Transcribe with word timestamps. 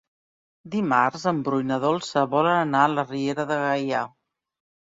Dimarts 0.75 1.25
en 1.31 1.43
Bru 1.49 1.59
i 1.65 1.67
na 1.73 1.77
Dolça 1.85 2.25
volen 2.33 2.59
anar 2.63 2.83
a 2.87 2.89
la 2.97 3.07
Riera 3.13 3.49
de 3.53 3.61
Gaià. 3.69 4.05